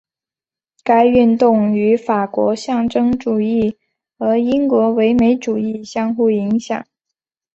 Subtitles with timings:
[0.83, 3.77] 该运动与法国象征主义
[4.17, 6.83] 和英国唯美主义相互影响。